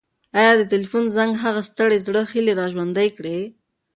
ایا 0.39 0.51
د 0.57 0.61
تلیفون 0.71 1.05
زنګ 1.15 1.31
د 1.35 1.39
هغه 1.43 1.61
د 1.63 1.67
ستړي 1.69 1.97
زړه 2.05 2.21
هیلې 2.33 2.53
راژوندۍ 2.61 3.09
کړې؟ 3.17 3.37